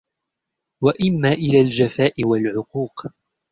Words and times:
وَإِمَّا 0.83 1.31
إلَى 1.33 1.61
الْجَفَاءِ 1.61 2.13
وَالْعُقُوقِ 2.25 3.07